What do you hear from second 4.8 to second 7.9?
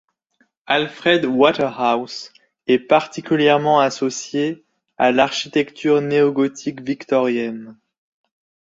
à l'architecture néo-gothique victorienne.